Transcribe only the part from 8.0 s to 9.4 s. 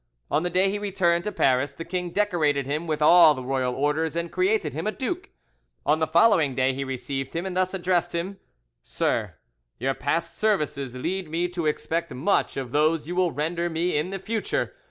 him: "Sir,